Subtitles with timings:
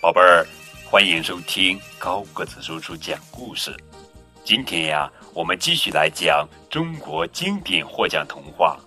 [0.00, 0.46] 宝贝儿，
[0.84, 3.76] 欢迎收听高个子叔叔讲故事。
[4.44, 8.78] 今天呀，我们继续来讲中国经典获奖童话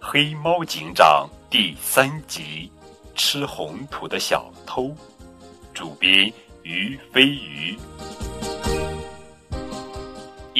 [0.04, 2.72] 《黑猫警长》第三集
[3.18, 4.84] 《吃红土的小偷》。
[5.74, 6.32] 主编
[6.62, 7.78] 于飞鱼。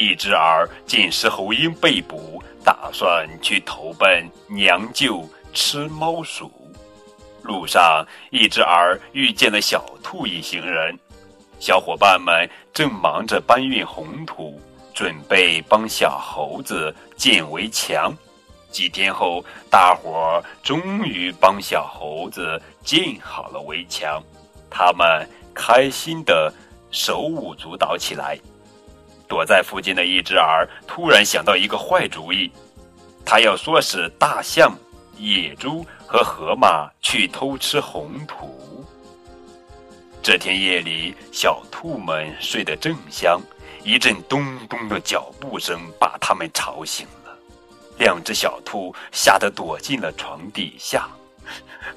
[0.03, 6.51] 一只耳见石猴鹰被捕，打算去投奔娘舅吃猫鼠。
[7.41, 10.93] 路上，一只耳遇见了小兔一行人，
[11.57, 14.59] 小伙伴们正忙着搬运红土，
[14.93, 18.13] 准备帮小猴子建围墙。
[18.71, 24.21] 几天后，大伙儿终于帮小猴子建好了围墙，
[24.69, 26.53] 他们开心的
[26.91, 28.37] 手舞足蹈起来。
[29.33, 32.51] 躲在附近的一只耳突然想到一个坏主意，
[33.25, 34.71] 他要唆使大象。
[35.17, 38.85] 野猪和河马去偷吃红土。
[40.21, 43.41] 这天夜里，小兔们睡得正香，
[43.83, 47.35] 一阵咚咚的脚步声把它们吵醒了。
[47.97, 51.07] 两只小兔吓得躲进了床底下。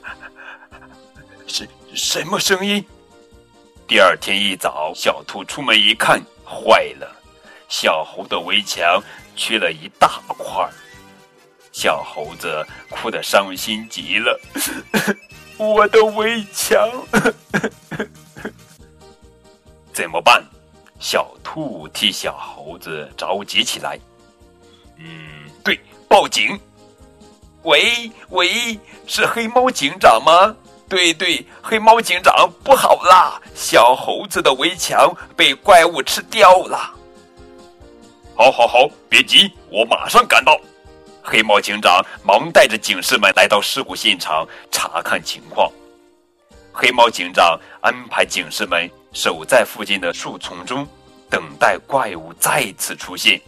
[1.46, 2.82] 是什么声音？
[3.86, 7.16] 第二天一早，小兔出门一看，坏了，
[7.68, 9.02] 小猴的围墙
[9.34, 10.70] 缺了一大块儿。
[11.72, 14.40] 小猴子哭得伤心极了，
[15.58, 16.88] 我的围墙
[19.92, 20.42] 怎么办？
[20.98, 23.98] 小兔替小猴子着急起来。
[24.96, 25.78] 嗯，对，
[26.08, 26.58] 报警。
[27.64, 30.56] 喂喂，是黑猫警长吗？
[30.88, 36.94] 对对，黑猫警长，不好啦，小猴子的围墙被怪物吃掉了。
[38.38, 40.60] 好，好，好，别急，我马上赶到。
[41.22, 45.72] 黑猫警长忙带着警士们来到事故现场查看情况。
[46.70, 50.86] 黑猫警长安排警士们守在附近的树丛中，
[51.30, 53.40] 等待怪物再次出现。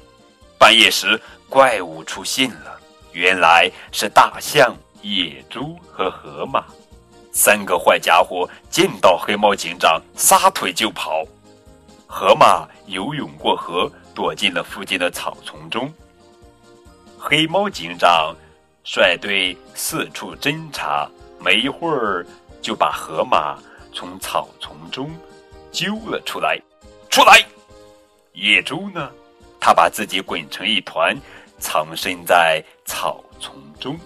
[0.58, 2.80] 半夜时，怪物出现了，
[3.12, 6.64] 原来是大象、野猪和河马。
[7.30, 11.22] 三个坏家伙见到黑猫警长，撒腿就跑。
[12.06, 13.86] 河马游泳过河，
[14.18, 15.94] 躲进了附近的草丛中。
[17.16, 18.34] 黑猫警长
[18.82, 21.08] 率队四处侦查，
[21.38, 22.26] 没一会儿
[22.60, 23.56] 就把河马
[23.94, 25.08] 从草丛中
[25.70, 26.60] 揪了出来。
[27.08, 27.46] 出来！
[28.32, 29.08] 野猪呢？
[29.60, 31.16] 他把自己滚成一团，
[31.60, 33.96] 藏身在草丛中。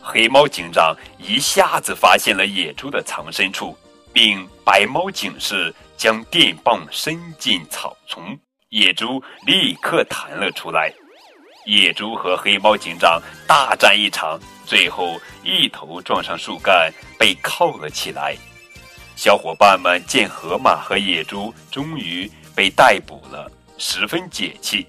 [0.00, 3.76] 黑猫警长一下子发现了野猪的藏身处，
[4.10, 8.38] 并白猫警士将电棒伸进草丛，
[8.70, 10.92] 野猪立刻弹了出来。
[11.64, 18.36] 野猪和黑猫警长大战一场，最后一头撞上树干，被铐了起来。
[19.16, 24.86] 小伙伴们见河马和野猪终于被逮捕了，十分解气。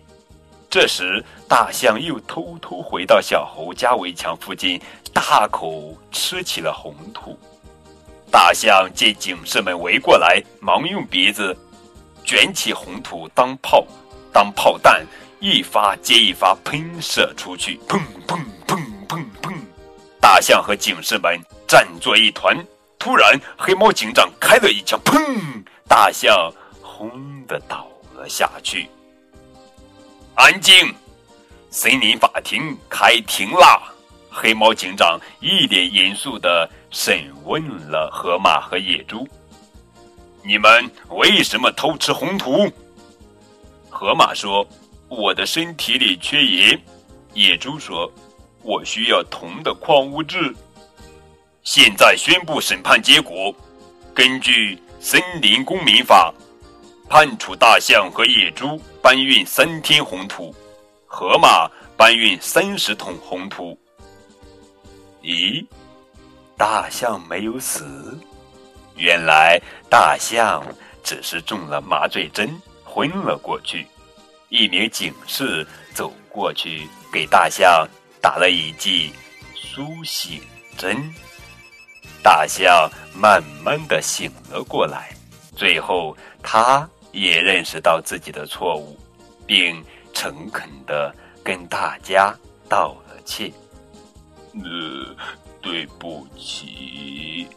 [0.69, 4.79] 这时，大象又偷偷回到小猴家围墙附近，
[5.13, 7.39] 大口吃起了红土。
[8.29, 11.57] 大象见警士们围过来，忙用鼻子
[12.29, 13.83] 卷起红土当炮，
[14.31, 15.03] 当炮弹。
[15.39, 19.51] 一发接一发喷射出去，砰砰砰砰砰！
[20.21, 22.55] 大象和警士们战作一团。
[22.99, 25.63] 突然，黑猫警长开了一枪，砰！
[25.87, 26.53] 大象
[26.83, 27.09] 轰
[27.47, 28.87] 的倒了下去。
[30.35, 30.93] 安静！
[31.71, 33.81] 森林法庭开庭啦！
[34.29, 37.59] 黑猫警长一脸严肃的审问
[37.89, 39.27] 了河马和野猪
[40.43, 42.71] ：“你们为什么偷吃红土？”
[43.89, 44.67] 河马说。
[45.11, 46.79] 我的身体里缺盐，
[47.33, 48.07] 野猪说
[48.61, 50.55] ：“我需要铜的矿物质。”
[51.65, 53.51] 现在宣布审判结果：
[54.13, 56.31] 根据《森林公民法》，
[57.09, 60.53] 判处大象和野猪搬运三天红土，
[61.07, 61.67] 河马
[61.97, 63.75] 搬运三十桶红土。
[65.23, 65.65] 咦，
[66.55, 68.15] 大象没有死，
[68.99, 69.59] 原来
[69.89, 70.61] 大象
[71.01, 73.87] 只是中了麻醉针，昏了过去。
[74.49, 77.87] 一名警士走过去，给大象
[78.21, 79.13] 打了一剂
[79.55, 80.41] 苏醒
[80.77, 80.97] 针。
[82.21, 85.15] 大象慢慢的醒了过来，
[85.55, 88.99] 最后他也认识到自己的错误，
[89.47, 89.81] 并
[90.13, 92.35] 诚恳的跟大家
[92.67, 93.51] 道了歉。
[94.55, 95.15] 呃，
[95.61, 97.47] 对不起。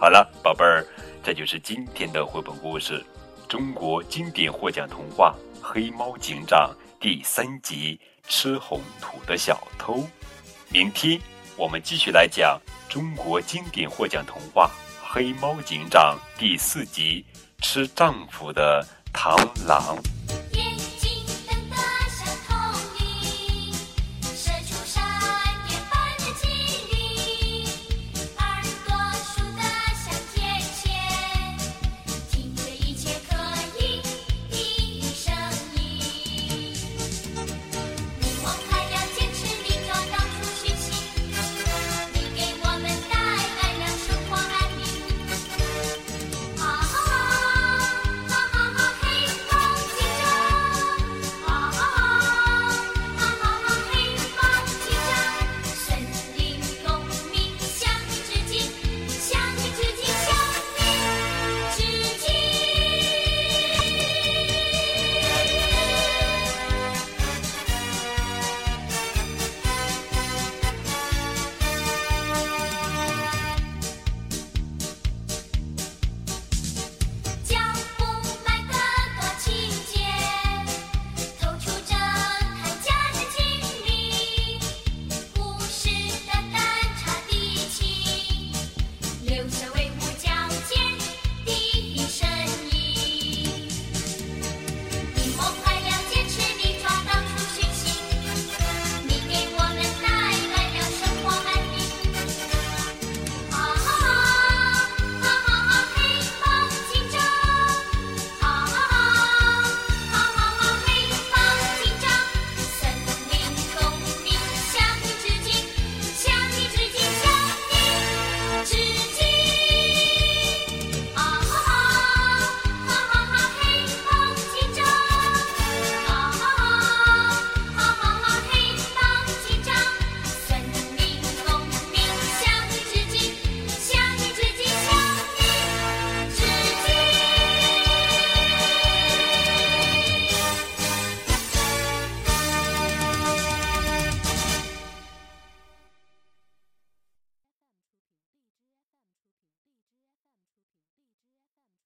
[0.00, 0.86] 好了，宝贝儿，
[1.24, 3.04] 这就是今天的绘本故事。
[3.48, 6.70] 中国经典获奖童话《黑猫警长》
[7.02, 7.98] 第三集
[8.28, 9.94] 《吃红土的小偷》。
[10.68, 11.20] 明天
[11.56, 14.70] 我们继续来讲中国经典获奖童话
[15.12, 17.26] 《黑猫警长》第四集
[17.64, 19.36] 《吃丈夫的螳
[19.66, 19.96] 螂》。